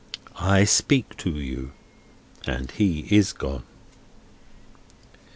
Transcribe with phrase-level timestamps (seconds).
[0.39, 1.73] I speak to you,
[2.47, 3.65] and he is gone."